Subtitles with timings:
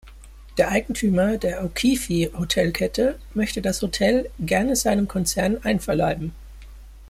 [0.57, 6.33] Der Eigentümer der O'Keefe-Hotelkette möchte das Hotel gerne seinem Konzern einverleiben.